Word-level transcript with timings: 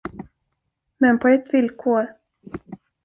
Men 0.99 1.19
på 1.19 1.27
ett 1.27 1.53
villkor. 1.53 2.07